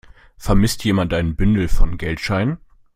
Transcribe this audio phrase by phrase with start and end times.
[0.39, 2.57] Vermisst jemand ein Bündel von Geldscheinen?